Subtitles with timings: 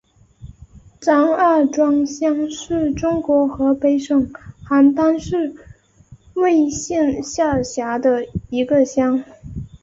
[0.99, 4.31] 张二庄乡是中国河北省
[4.67, 5.53] 邯郸市
[6.33, 9.23] 魏县下辖的一个乡。